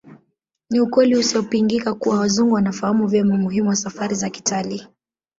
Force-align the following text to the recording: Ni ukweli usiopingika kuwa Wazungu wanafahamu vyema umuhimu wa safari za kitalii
Ni 0.69 0.79
ukweli 0.79 1.15
usiopingika 1.17 1.93
kuwa 1.93 2.17
Wazungu 2.19 2.53
wanafahamu 2.53 3.07
vyema 3.07 3.35
umuhimu 3.35 3.69
wa 3.69 3.75
safari 3.75 4.15
za 4.15 4.29
kitalii 4.29 4.87